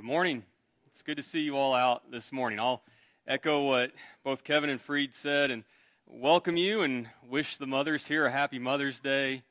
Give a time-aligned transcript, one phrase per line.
[0.00, 0.42] good morning.
[0.86, 2.58] It's good to see you all out this morning.
[2.58, 2.82] I'll
[3.26, 3.92] echo what
[4.24, 5.62] both Kevin and Freed said and
[6.06, 9.42] welcome you and wish the mothers here a happy Mother's Day.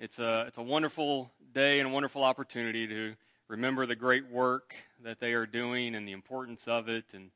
[0.00, 3.14] It's a, it's a wonderful day and a wonderful opportunity to
[3.46, 7.30] remember the great work that they are doing and the importance of it and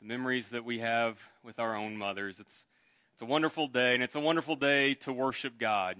[0.00, 2.40] the memories that we have with our own mothers.
[2.40, 2.64] It's,
[3.12, 5.98] it's a wonderful day, and it's a wonderful day to worship God,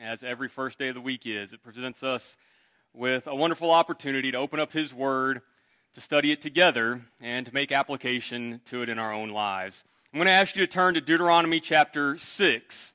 [0.00, 1.52] as every first day of the week is.
[1.52, 2.36] It presents us
[2.94, 5.42] with a wonderful opportunity to open up His Word,
[5.96, 9.82] to study it together, and to make application to it in our own lives.
[10.12, 12.94] I'm going to ask you to turn to Deuteronomy chapter 6.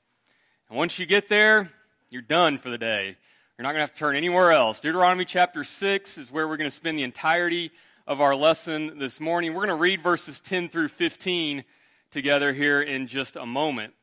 [0.68, 1.72] And once you get there,
[2.10, 3.16] you're done for the day.
[3.58, 4.78] You're not going to have to turn anywhere else.
[4.78, 7.72] Deuteronomy chapter 6 is where we're going to spend the entirety
[8.06, 9.52] of our lesson this morning.
[9.52, 11.64] We're going to read verses 10 through 15
[12.12, 13.94] together here in just a moment.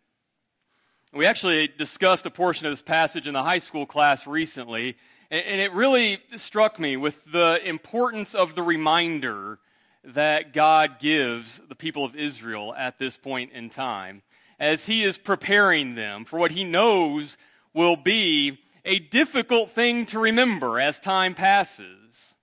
[1.14, 4.98] We actually discussed a portion of this passage in the high school class recently,
[5.32, 9.60] and it really struck me with the importance of the reminder
[10.04, 14.24] that God gives the people of Israel at this point in time
[14.60, 17.38] as He is preparing them for what He knows
[17.74, 22.36] will be a difficult thing to remember as time passes.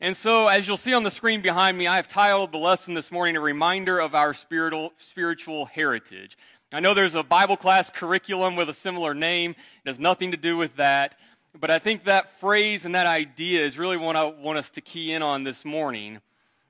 [0.00, 2.94] And so, as you'll see on the screen behind me, I have titled the lesson
[2.94, 6.36] this morning A Reminder of Our Spiritual, spiritual Heritage.
[6.72, 10.36] I know there's a Bible class curriculum with a similar name, it has nothing to
[10.36, 11.16] do with that.
[11.58, 14.80] But I think that phrase and that idea is really what I want us to
[14.80, 16.20] key in on this morning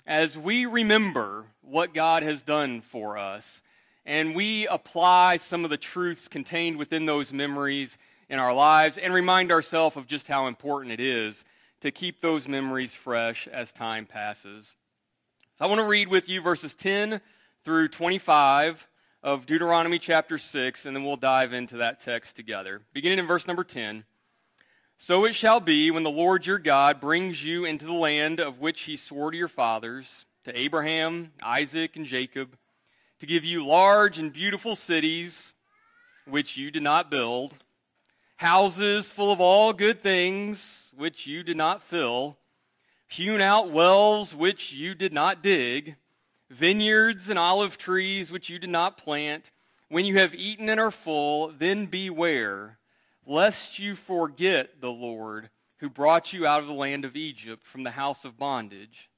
[0.06, 3.62] as we remember what God has done for us
[4.05, 7.97] and we apply some of the truths contained within those memories
[8.28, 11.44] in our lives and remind ourselves of just how important it is
[11.80, 14.77] to keep those memories fresh as time passes.
[15.58, 17.20] So I want to read with you verses 10
[17.64, 18.89] through 25
[19.22, 22.83] of Deuteronomy chapter 6, and then we'll dive into that text together.
[22.92, 24.02] Beginning in verse number 10.
[25.05, 28.61] So it shall be when the Lord your God brings you into the land of
[28.61, 32.56] which he swore to your fathers, to Abraham, Isaac, and Jacob,
[33.18, 35.55] to give you large and beautiful cities
[36.24, 37.52] which you did not build,
[38.36, 42.36] houses full of all good things which you did not fill,
[43.08, 45.96] hewn out wells which you did not dig,
[46.48, 49.51] vineyards and olive trees which you did not plant.
[49.89, 52.79] When you have eaten and are full, then beware
[53.27, 57.83] lest you forget the Lord who brought you out of the land of Egypt from
[57.83, 59.10] the house of bondage.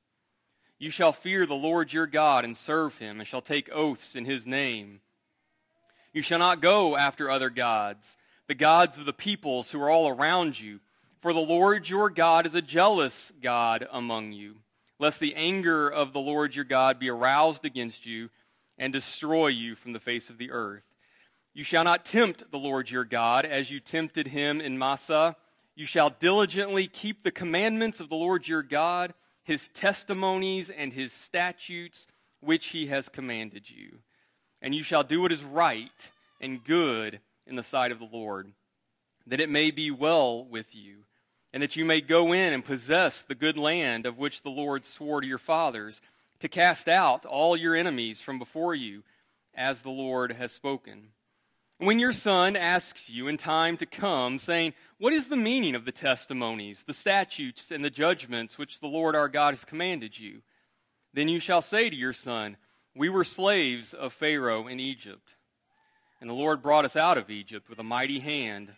[0.78, 4.25] You shall fear the Lord your God and serve him, and shall take oaths in
[4.25, 5.00] his name.
[6.12, 8.16] You shall not go after other gods,
[8.47, 10.81] the gods of the peoples who are all around you,
[11.20, 14.56] for the Lord your God is a jealous God among you,
[14.98, 18.31] lest the anger of the Lord your God be aroused against you
[18.78, 20.82] and destroy you from the face of the earth.
[21.54, 25.37] You shall not tempt the Lord your God as you tempted him in Massah.
[25.76, 31.12] You shall diligently keep the commandments of the Lord your God, his testimonies and his
[31.12, 32.09] statutes,
[32.41, 33.98] which he has commanded you.
[34.60, 36.10] And you shall do what is right
[36.41, 38.50] and good in the sight of the Lord,
[39.25, 41.04] that it may be well with you,
[41.53, 44.84] and that you may go in and possess the good land of which the Lord
[44.84, 46.00] swore to your fathers,
[46.41, 49.04] to cast out all your enemies from before you,
[49.54, 51.10] as the Lord has spoken.
[51.79, 55.85] When your son asks you in time to come, saying, What is the meaning of
[55.85, 60.43] the testimonies, the statutes, and the judgments which the Lord our God has commanded you?
[61.12, 62.59] Then you shall say to your son,
[62.95, 65.35] We were slaves of Pharaoh in Egypt.
[66.21, 68.71] And the Lord brought us out of Egypt with a mighty hand.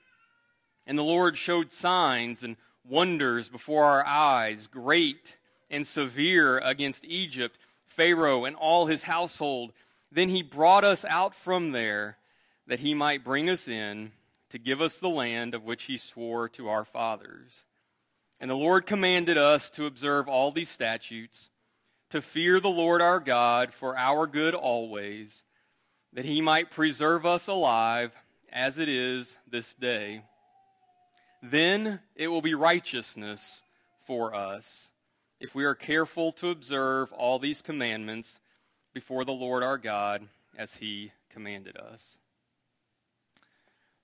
[0.86, 5.36] And the Lord showed signs and wonders before our eyes, great
[5.70, 9.72] and severe against Egypt, Pharaoh, and all his household.
[10.10, 12.16] Then he brought us out from there
[12.66, 14.12] that he might bring us in
[14.50, 17.64] to give us the land of which he swore to our fathers.
[18.40, 21.50] And the Lord commanded us to observe all these statutes,
[22.10, 25.42] to fear the Lord our God for our good always,
[26.12, 28.12] that he might preserve us alive
[28.52, 30.22] as it is this day.
[31.42, 33.62] Then it will be righteousness
[34.06, 34.90] for us
[35.40, 38.40] if we are careful to observe all these commandments
[38.94, 42.18] before the Lord our God as he commanded us.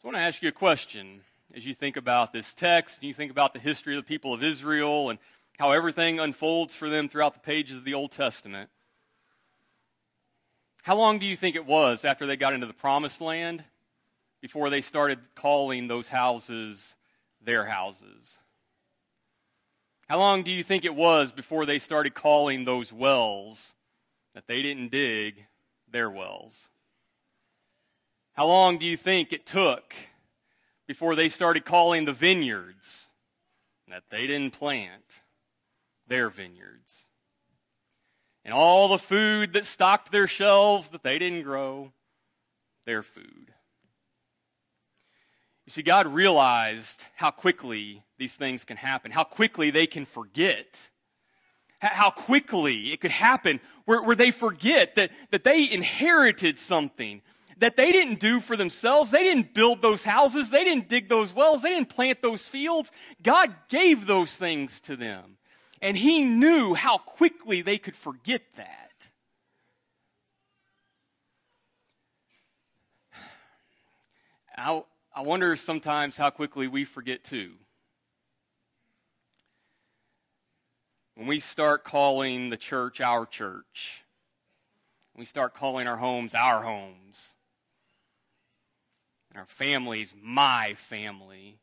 [0.03, 1.21] So I want to ask you a question
[1.55, 4.35] as you think about this text and you think about the history of the people
[4.35, 5.19] of Israel and
[5.61, 8.69] how everything unfolds for them throughout the pages of the Old Testament.
[10.83, 13.63] How long do you think it was after they got into the promised land
[14.41, 16.97] before they started calling those houses
[17.41, 18.41] their houses?
[20.09, 23.73] How long do you think it was before they started calling those wells
[24.35, 25.47] that they didn't dig
[25.89, 26.71] their wells?
[28.33, 29.95] How long do you think it took
[30.87, 33.09] before they started calling the vineyards
[33.89, 35.21] that they didn't plant
[36.07, 37.09] their vineyards.
[38.45, 41.93] And all the food that stocked their shelves that they didn't grow,
[42.87, 43.53] their food.
[45.67, 50.89] You see, God realized how quickly these things can happen, how quickly they can forget,
[51.79, 57.21] how quickly it could happen where, where they forget that, that they inherited something
[57.63, 59.13] that they didn't do for themselves.
[59.13, 60.51] They didn't build those houses.
[60.51, 61.63] They didn't dig those wells.
[61.63, 62.91] They didn't plant those fields.
[63.23, 65.37] God gave those things to them.
[65.81, 68.91] And He knew how quickly they could forget that.
[74.59, 74.83] I,
[75.15, 77.53] I wonder sometimes how quickly we forget too.
[81.15, 84.03] When we start calling the church our church,
[85.17, 87.35] we start calling our homes our homes,
[89.33, 91.59] and our families my family,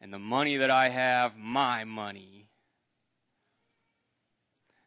[0.00, 2.46] and the money that I have my money.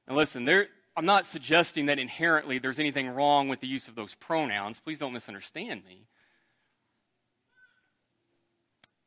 [0.07, 3.95] Now, listen, there, I'm not suggesting that inherently there's anything wrong with the use of
[3.95, 4.79] those pronouns.
[4.79, 6.07] Please don't misunderstand me.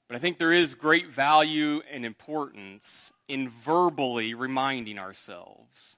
[0.07, 5.97] But I think there is great value and importance in verbally reminding ourselves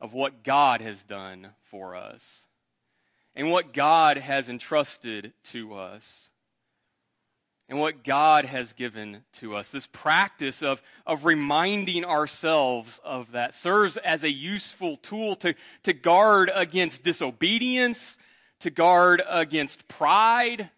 [0.00, 2.46] of what God has done for us
[3.34, 6.30] and what God has entrusted to us
[7.68, 9.70] and what God has given to us.
[9.70, 15.94] This practice of, of reminding ourselves of that serves as a useful tool to, to
[15.94, 18.18] guard against disobedience,
[18.60, 20.68] to guard against pride,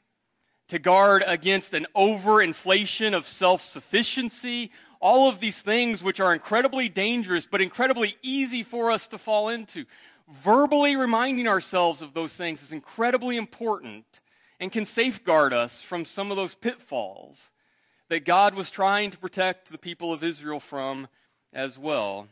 [0.68, 4.70] to guard against an overinflation of self sufficiency,
[5.00, 9.48] all of these things which are incredibly dangerous but incredibly easy for us to fall
[9.48, 9.84] into.
[10.28, 14.20] Verbally reminding ourselves of those things is incredibly important
[14.58, 17.50] and can safeguard us from some of those pitfalls
[18.08, 21.08] that God was trying to protect the people of Israel from
[21.52, 22.28] as well.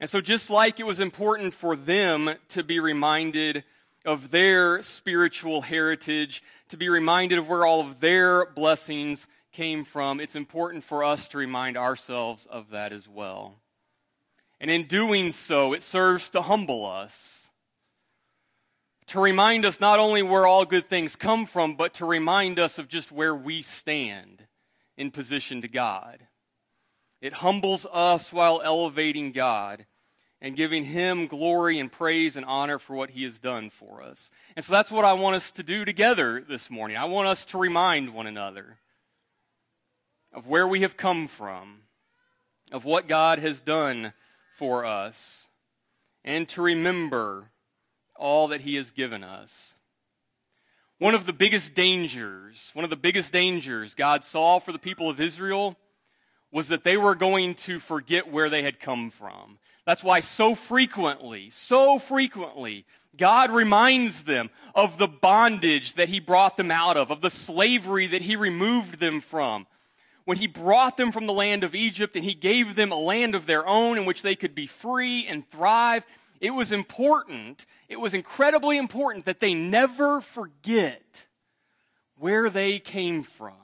[0.00, 3.64] And so, just like it was important for them to be reminded
[4.04, 10.20] of their spiritual heritage, to be reminded of where all of their blessings came from,
[10.20, 13.54] it's important for us to remind ourselves of that as well.
[14.60, 17.48] And in doing so, it serves to humble us,
[19.06, 22.78] to remind us not only where all good things come from, but to remind us
[22.78, 24.46] of just where we stand
[24.96, 26.26] in position to God.
[27.20, 29.86] It humbles us while elevating God
[30.40, 34.30] and giving him glory and praise and honor for what he has done for us.
[34.54, 36.96] And so that's what I want us to do together this morning.
[36.96, 38.78] I want us to remind one another
[40.34, 41.84] of where we have come from,
[42.72, 44.12] of what God has done
[44.56, 45.48] for us,
[46.24, 47.50] and to remember
[48.16, 49.74] all that he has given us.
[50.98, 55.10] One of the biggest dangers, one of the biggest dangers God saw for the people
[55.10, 55.76] of Israel
[56.52, 59.58] was that they were going to forget where they had come from.
[59.84, 62.86] That's why so frequently, so frequently,
[63.16, 68.06] God reminds them of the bondage that He brought them out of, of the slavery
[68.06, 69.66] that He removed them from.
[70.24, 73.34] When He brought them from the land of Egypt and He gave them a land
[73.34, 76.04] of their own in which they could be free and thrive,
[76.40, 81.26] it was important, it was incredibly important that they never forget
[82.16, 83.54] where they came from.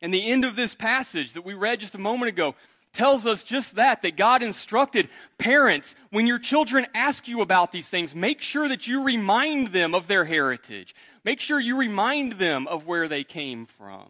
[0.00, 2.54] And the end of this passage that we read just a moment ago
[2.92, 5.08] tells us just that, that God instructed
[5.38, 9.94] parents, when your children ask you about these things, make sure that you remind them
[9.94, 10.94] of their heritage.
[11.24, 14.08] Make sure you remind them of where they came from.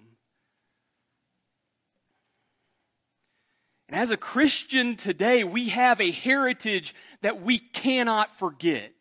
[3.92, 8.94] And as a Christian today, we have a heritage that we cannot forget.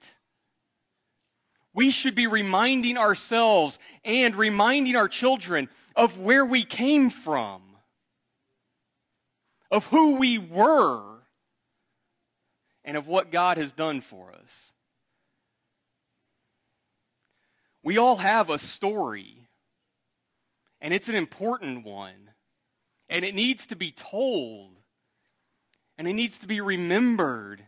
[1.74, 7.62] We should be reminding ourselves and reminding our children of where we came from
[9.71, 11.21] of who we were
[12.83, 14.74] and of what God has done for us.
[17.81, 19.48] We all have a story,
[20.81, 22.31] and it's an important one,
[23.07, 24.80] and it needs to be told,
[26.01, 27.62] and it needs to be remembered.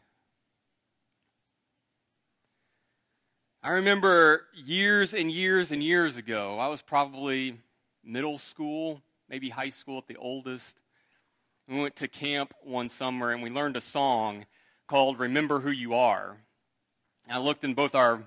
[3.62, 7.60] I remember years and years and years ago, I was probably
[8.04, 10.80] middle school, maybe high school at the oldest.
[11.68, 14.48] We went to camp one summer and we learned a song
[14.88, 16.38] called Remember Who You Are.
[17.28, 18.24] And I looked in both our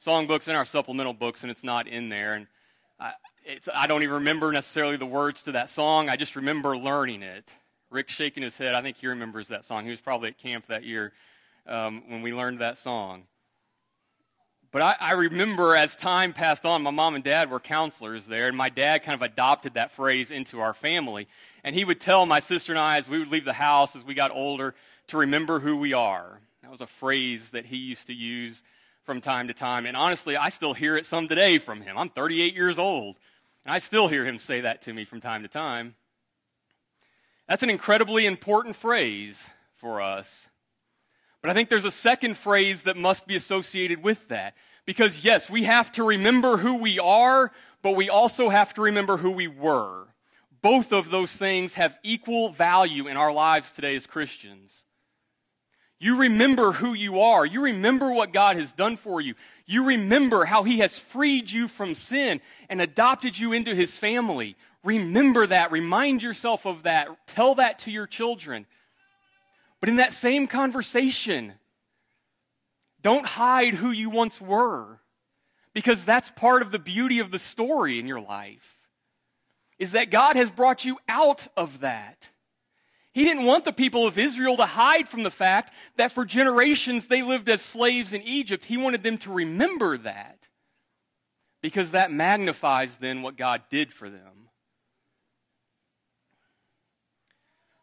[0.00, 2.34] songbooks and our supplemental books, and it's not in there.
[2.34, 2.46] And
[3.00, 3.14] I,
[3.74, 6.08] I don't even remember necessarily the words to that song.
[6.08, 7.52] I just remember learning it.
[7.90, 8.74] Rick shaking his head.
[8.74, 9.84] I think he remembers that song.
[9.84, 11.12] He was probably at camp that year
[11.66, 13.24] um, when we learned that song.
[14.70, 18.46] but I, I, remember as time passed on, my mom and dad were counselors there,
[18.46, 21.26] and my dad kind of adopted that phrase into our family.
[21.64, 24.04] And he would tell my sister and I as we would leave the house as
[24.04, 24.74] we got older
[25.08, 26.40] to remember who we are.
[26.62, 28.62] That was a phrase that he used to use
[29.02, 29.86] from time to time.
[29.86, 31.98] And honestly, I still hear it some today from him.
[31.98, 33.16] I'm 38 years old,
[33.64, 35.96] and I still hear him say that to me from time to time.
[37.50, 40.46] That's an incredibly important phrase for us.
[41.42, 44.54] But I think there's a second phrase that must be associated with that.
[44.86, 47.50] Because yes, we have to remember who we are,
[47.82, 50.06] but we also have to remember who we were.
[50.62, 54.84] Both of those things have equal value in our lives today as Christians.
[55.98, 57.44] You remember who you are.
[57.44, 59.34] You remember what God has done for you.
[59.66, 64.56] You remember how He has freed you from sin and adopted you into His family.
[64.82, 65.72] Remember that.
[65.72, 67.08] Remind yourself of that.
[67.26, 68.66] Tell that to your children.
[69.80, 71.54] But in that same conversation,
[73.02, 75.00] don't hide who you once were
[75.72, 78.76] because that's part of the beauty of the story in your life
[79.78, 82.28] is that God has brought you out of that.
[83.12, 87.06] He didn't want the people of Israel to hide from the fact that for generations
[87.06, 88.66] they lived as slaves in Egypt.
[88.66, 90.48] He wanted them to remember that
[91.62, 94.39] because that magnifies then what God did for them.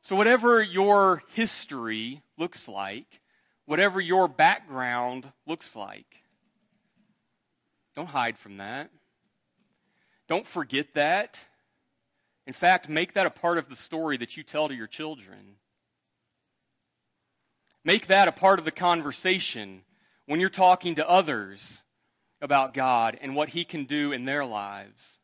[0.08, 3.20] So, whatever your history looks like,
[3.66, 6.24] whatever your background looks like,
[7.94, 8.90] don't hide from that.
[10.30, 11.38] Don't forget that.
[12.46, 15.58] In fact, make that a part of the story that you tell to your children.
[17.84, 19.82] Make that a part of the conversation
[20.26, 21.82] when you're talking to others
[22.40, 25.17] about God and what He can do in their lives.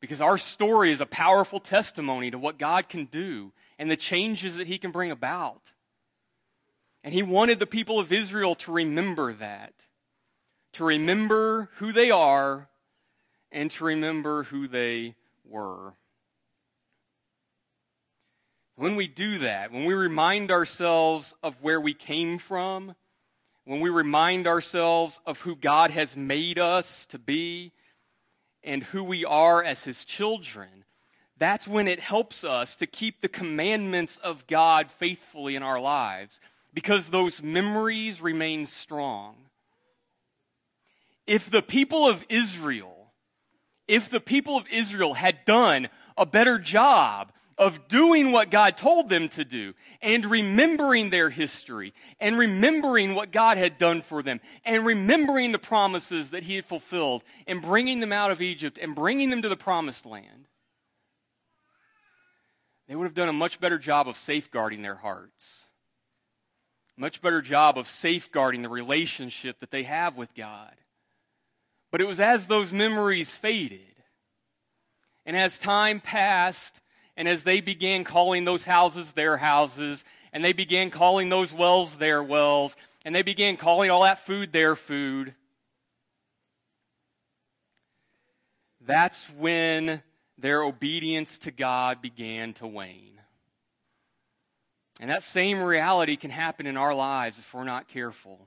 [0.00, 4.56] Because our story is a powerful testimony to what God can do and the changes
[4.56, 5.72] that He can bring about.
[7.02, 9.86] And He wanted the people of Israel to remember that,
[10.74, 12.68] to remember who they are,
[13.50, 15.14] and to remember who they
[15.44, 15.94] were.
[18.76, 22.94] When we do that, when we remind ourselves of where we came from,
[23.64, 27.72] when we remind ourselves of who God has made us to be,
[28.68, 30.84] and who we are as his children,
[31.38, 36.38] that's when it helps us to keep the commandments of God faithfully in our lives
[36.74, 39.36] because those memories remain strong.
[41.26, 43.12] If the people of Israel,
[43.86, 49.08] if the people of Israel had done a better job of doing what God told
[49.08, 54.40] them to do and remembering their history and remembering what God had done for them
[54.64, 58.94] and remembering the promises that He had fulfilled and bringing them out of Egypt and
[58.94, 60.46] bringing them to the promised land.
[62.88, 65.66] They would have done a much better job of safeguarding their hearts,
[66.96, 70.74] much better job of safeguarding the relationship that they have with God.
[71.90, 73.80] But it was as those memories faded
[75.26, 76.80] and as time passed
[77.18, 81.96] and as they began calling those houses their houses, and they began calling those wells
[81.96, 85.34] their wells, and they began calling all that food their food,
[88.80, 90.00] that's when
[90.38, 93.20] their obedience to God began to wane.
[95.00, 98.46] And that same reality can happen in our lives if we're not careful.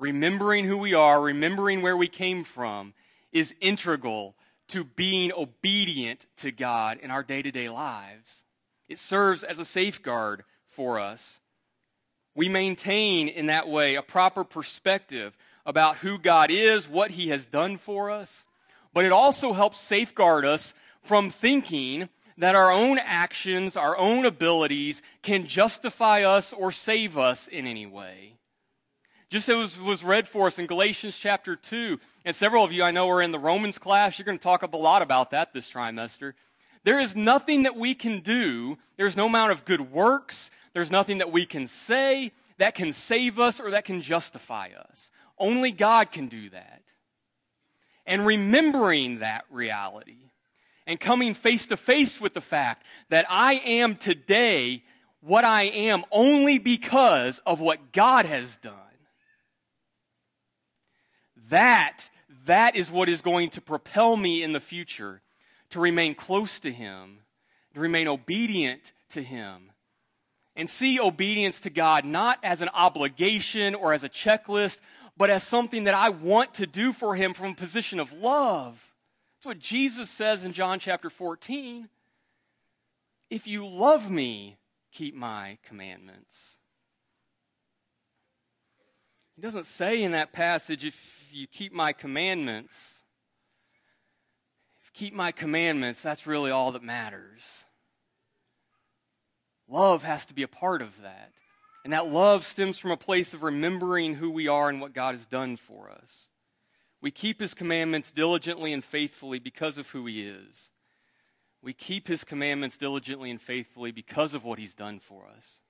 [0.00, 2.94] Remembering who we are, remembering where we came from,
[3.30, 4.34] is integral
[4.68, 8.44] to being obedient to God in our day to day lives.
[8.88, 11.40] It serves as a safeguard for us.
[12.34, 17.46] We maintain in that way a proper perspective about who God is, what He has
[17.46, 18.46] done for us,
[18.94, 20.72] but it also helps safeguard us
[21.02, 22.08] from thinking
[22.38, 27.84] that our own actions, our own abilities can justify us or save us in any
[27.84, 28.37] way.
[29.30, 32.92] Just as was read for us in Galatians chapter 2, and several of you I
[32.92, 34.18] know are in the Romans class.
[34.18, 36.32] You're going to talk up a lot about that this trimester.
[36.84, 41.18] There is nothing that we can do, there's no amount of good works, there's nothing
[41.18, 45.10] that we can say that can save us or that can justify us.
[45.36, 46.82] Only God can do that.
[48.06, 50.30] And remembering that reality
[50.86, 54.84] and coming face to face with the fact that I am today
[55.20, 58.87] what I am only because of what God has done
[61.48, 62.10] that,
[62.46, 65.22] that is what is going to propel me in the future
[65.70, 67.20] to remain close to Him,
[67.74, 69.72] to remain obedient to Him,
[70.56, 74.80] and see obedience to God not as an obligation or as a checklist,
[75.16, 78.94] but as something that I want to do for Him from a position of love.
[79.36, 81.88] That's what Jesus says in John chapter 14.
[83.30, 84.56] If you love me,
[84.90, 86.56] keep my commandments.
[89.36, 93.02] He doesn't say in that passage, if you keep my commandments,
[94.80, 97.64] if you keep my commandments, that's really all that matters.
[99.68, 101.32] Love has to be a part of that.
[101.84, 105.14] And that love stems from a place of remembering who we are and what God
[105.14, 106.28] has done for us.
[107.00, 110.70] We keep his commandments diligently and faithfully because of who he is.
[111.62, 115.60] We keep his commandments diligently and faithfully because of what he's done for us.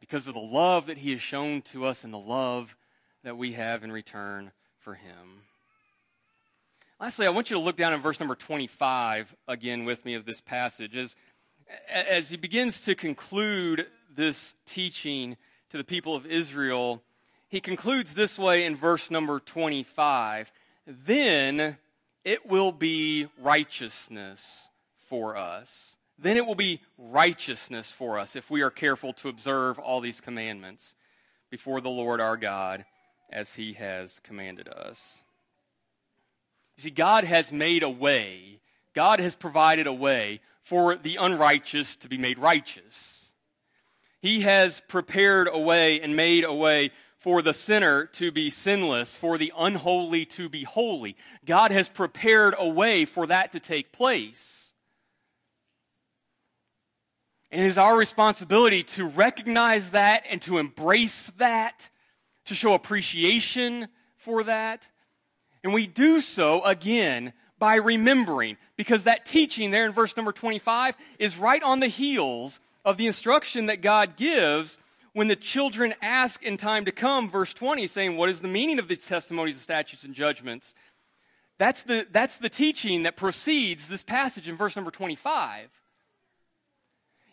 [0.00, 2.76] Because of the love that he has shown to us and the love
[3.24, 5.42] that we have in return for him.
[7.00, 10.24] Lastly, I want you to look down in verse number 25 again with me of
[10.24, 10.96] this passage.
[10.96, 11.16] As,
[11.92, 15.36] as he begins to conclude this teaching
[15.70, 17.02] to the people of Israel,
[17.48, 20.52] he concludes this way in verse number 25
[20.86, 21.76] Then
[22.24, 24.68] it will be righteousness
[25.08, 25.96] for us.
[26.18, 30.20] Then it will be righteousness for us if we are careful to observe all these
[30.20, 30.94] commandments
[31.50, 32.84] before the Lord our God
[33.32, 35.22] as he has commanded us.
[36.76, 38.60] You see, God has made a way,
[38.94, 43.32] God has provided a way for the unrighteous to be made righteous.
[44.20, 49.14] He has prepared a way and made a way for the sinner to be sinless,
[49.14, 51.16] for the unholy to be holy.
[51.44, 54.72] God has prepared a way for that to take place.
[57.52, 61.90] And it is our responsibility to recognize that and to embrace that,
[62.46, 64.88] to show appreciation for that.
[65.64, 70.96] And we do so again by remembering, because that teaching there in verse number 25
[71.18, 74.78] is right on the heels of the instruction that God gives
[75.12, 78.78] when the children ask in time to come, verse 20, saying, What is the meaning
[78.78, 80.74] of these testimonies, and statutes, and judgments?
[81.58, 85.68] That's the, that's the teaching that precedes this passage in verse number 25.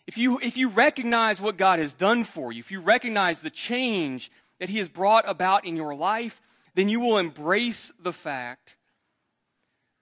[0.06, 3.50] If you, if you recognize what God has done for you, if you recognize the
[3.50, 6.40] change that He has brought about in your life,
[6.74, 8.76] then you will embrace the fact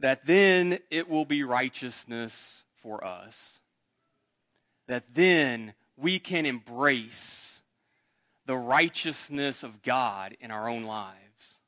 [0.00, 3.60] that then it will be righteousness for us.
[4.86, 7.62] That then we can embrace
[8.46, 11.60] the righteousness of God in our own lives.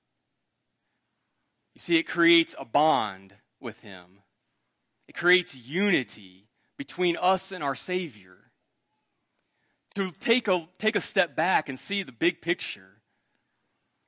[1.75, 4.23] You see, it creates a bond with Him,
[5.09, 8.37] it creates unity between us and our Savior.
[9.97, 13.01] To take a, take a step back and see the big picture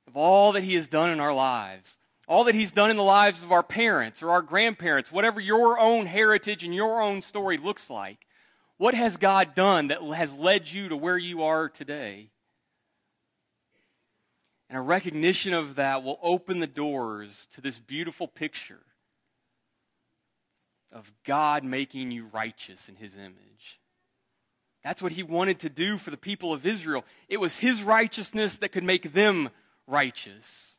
[0.07, 3.03] of all that He has done in our lives, all that He's done in the
[3.03, 7.57] lives of our parents or our grandparents, whatever your own heritage and your own story
[7.57, 8.25] looks like.
[8.77, 12.29] What has God done that has led you to where you are today?
[14.69, 18.81] And a recognition of that will open the doors to this beautiful picture
[20.91, 23.79] of God making you righteous in his image.
[24.83, 27.05] That's what he wanted to do for the people of Israel.
[27.29, 29.49] It was his righteousness that could make them
[29.87, 30.77] righteous.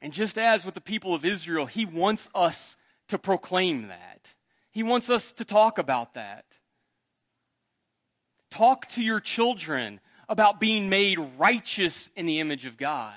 [0.00, 2.76] And just as with the people of Israel, he wants us
[3.08, 4.34] to proclaim that.
[4.70, 6.58] He wants us to talk about that.
[8.50, 13.14] Talk to your children about being made righteous in the image of God.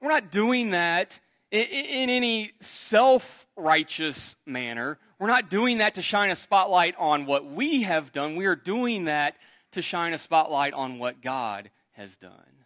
[0.00, 1.20] We're not doing that
[1.50, 4.98] in any self righteous manner.
[5.18, 8.36] We're not doing that to shine a spotlight on what we have done.
[8.36, 9.36] We are doing that
[9.72, 12.64] to shine a spotlight on what God has done.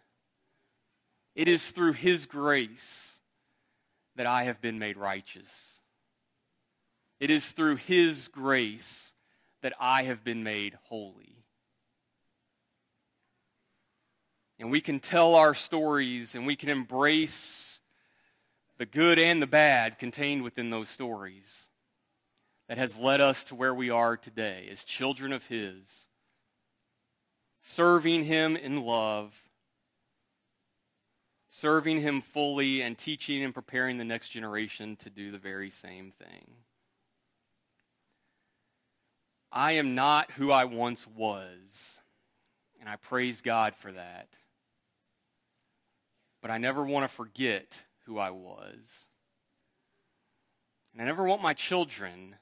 [1.35, 3.19] It is through His grace
[4.15, 5.79] that I have been made righteous.
[7.19, 9.13] It is through His grace
[9.61, 11.39] that I have been made holy.
[14.59, 17.79] and we can tell our stories and we can embrace
[18.77, 21.67] the good and the bad contained within those stories
[22.69, 26.05] that has led us to where we are today as children of His,
[27.59, 29.49] serving Him in love,
[31.49, 36.11] serving Him fully, and teaching and preparing the next generation to do the very same
[36.11, 36.51] thing.
[39.51, 41.99] I am not who I once was,
[42.79, 44.29] and I praise God for that
[46.41, 49.07] but I never want to forget who I was.
[50.93, 52.35] And I never want my children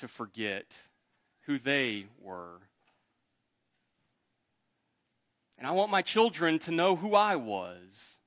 [0.00, 0.80] to forget
[1.42, 2.58] who they were.
[5.56, 8.18] And I want my children to know who I was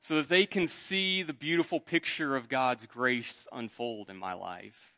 [0.00, 4.92] so that they can see the beautiful picture of God's grace unfold in my life.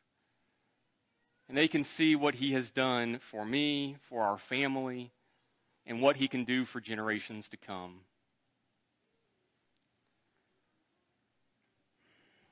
[1.49, 5.13] And they can see what He has done for me, for our family,
[5.87, 8.01] and what he can do for generations to come.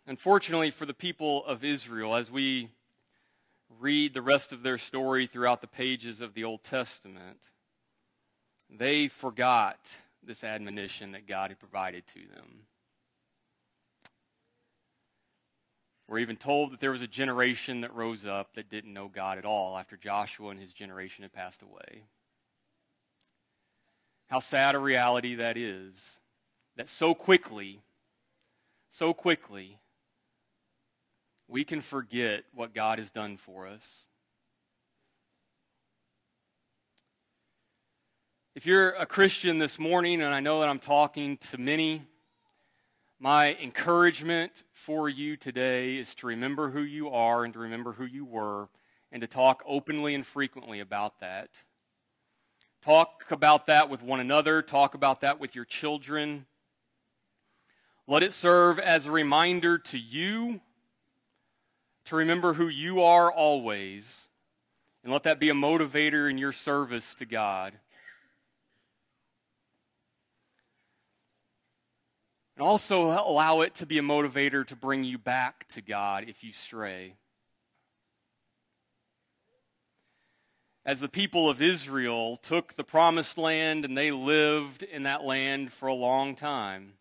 [0.06, 2.70] Unfortunately, for the people of Israel, as we
[3.80, 7.50] read the rest of their story throughout the pages of the Old Testament,
[8.68, 12.66] they forgot this admonition that God had provided to them.
[16.06, 19.38] We're even told that there was a generation that rose up that didn't know God
[19.38, 22.04] at all after Joshua and his generation had passed away.
[24.28, 26.20] How sad a reality that is
[26.76, 27.80] that so quickly,
[28.90, 29.78] so quickly,
[31.48, 34.06] we can forget what God has done for us.
[38.54, 42.02] If you're a Christian this morning, and I know that I'm talking to many,
[43.18, 48.04] my encouragement for you today is to remember who you are and to remember who
[48.04, 48.68] you were
[49.10, 51.50] and to talk openly and frequently about that.
[52.82, 56.46] Talk about that with one another, talk about that with your children.
[58.06, 60.60] Let it serve as a reminder to you
[62.04, 64.26] to remember who you are always,
[65.02, 67.74] and let that be a motivator in your service to God.
[72.56, 76.44] And also allow it to be a motivator to bring you back to God if
[76.44, 77.16] you stray.
[80.86, 85.72] As the people of Israel took the promised land and they lived in that land
[85.72, 86.92] for a long time,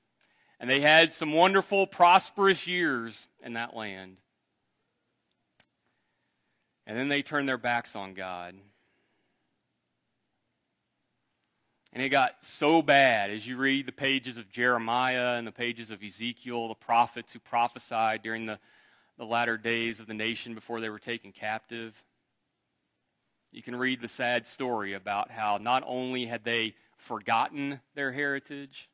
[0.60, 4.18] and they had some wonderful, prosperous years in that land.
[6.86, 8.56] And then they turned their backs on God.
[11.94, 15.92] And it got so bad as you read the pages of Jeremiah and the pages
[15.92, 18.60] of Ezekiel, the prophets who prophesied during the,
[19.18, 22.04] the latter days of the nation before they were taken captive.
[23.52, 28.90] You can read the sad story about how not only had they forgotten their heritage,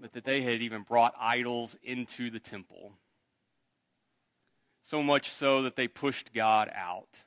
[0.00, 2.77] but that they had even brought idols into the temple.
[4.88, 7.20] So much so that they pushed God out.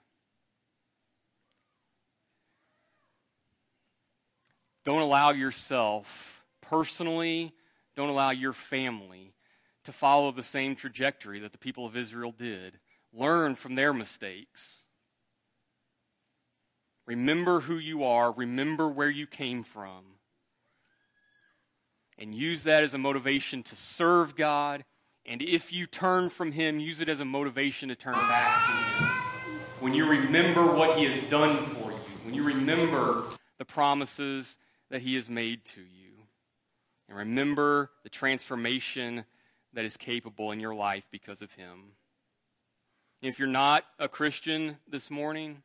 [4.83, 7.53] Don't allow yourself personally,
[7.95, 9.35] don't allow your family
[9.83, 12.79] to follow the same trajectory that the people of Israel did.
[13.13, 14.81] Learn from their mistakes.
[17.05, 20.15] Remember who you are, remember where you came from.
[22.17, 24.83] And use that as a motivation to serve God.
[25.25, 29.03] And if you turn from Him, use it as a motivation to turn back to
[29.03, 29.09] Him.
[29.79, 33.23] When you remember what He has done for you, when you remember
[33.57, 34.57] the promises
[34.89, 36.11] that He has made to you.
[37.07, 39.25] And remember the transformation
[39.73, 41.93] that is capable in your life because of Him.
[43.21, 45.61] If you're not a Christian this morning,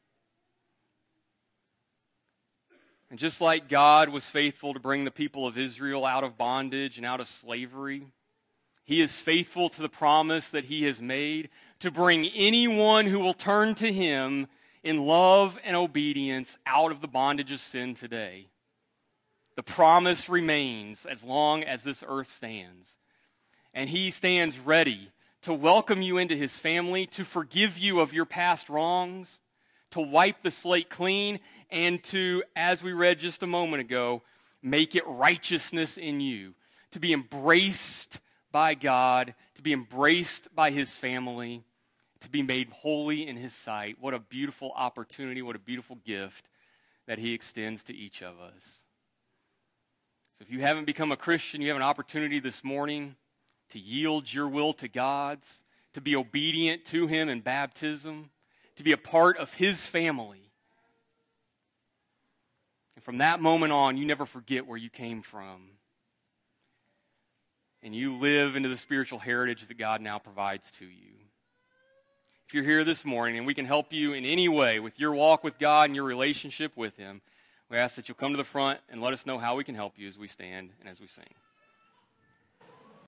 [3.08, 6.96] and just like God was faithful to bring the people of Israel out of bondage
[6.98, 8.08] and out of slavery,
[8.86, 13.34] He is faithful to the promise that He has made to bring anyone who will
[13.34, 14.46] turn to Him
[14.82, 18.46] in love and obedience out of the bondage of sin today.
[19.56, 22.96] The promise remains as long as this earth stands.
[23.74, 25.10] And he stands ready
[25.42, 29.40] to welcome you into his family, to forgive you of your past wrongs,
[29.90, 34.22] to wipe the slate clean, and to, as we read just a moment ago,
[34.62, 36.54] make it righteousness in you,
[36.90, 38.20] to be embraced
[38.56, 41.62] by God, to be embraced by his family,
[42.20, 43.98] to be made holy in his sight.
[44.00, 46.48] What a beautiful opportunity, what a beautiful gift
[47.06, 48.84] that he extends to each of us.
[50.38, 53.16] So if you haven't become a Christian, you have an opportunity this morning
[53.68, 58.30] to yield your will to God's, to be obedient to Him in baptism,
[58.76, 60.50] to be a part of His family.
[62.94, 65.75] And from that moment on, you never forget where you came from.
[67.86, 71.12] And you live into the spiritual heritage that God now provides to you.
[72.48, 75.14] If you're here this morning and we can help you in any way with your
[75.14, 77.20] walk with God and your relationship with Him,
[77.70, 79.76] we ask that you'll come to the front and let us know how we can
[79.76, 81.32] help you as we stand and as we sing.